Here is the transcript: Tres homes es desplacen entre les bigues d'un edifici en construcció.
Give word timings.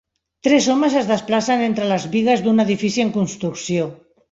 Tres 0.45 0.69
homes 0.73 0.95
es 1.01 1.09
desplacen 1.09 1.61
entre 1.67 1.91
les 1.93 2.09
bigues 2.17 2.43
d'un 2.49 2.65
edifici 2.67 3.07
en 3.07 3.15
construcció. 3.21 3.89